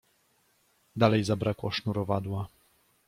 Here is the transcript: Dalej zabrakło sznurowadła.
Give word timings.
Dalej 0.95 1.23
zabrakło 1.23 1.71
sznurowadła. 1.71 2.47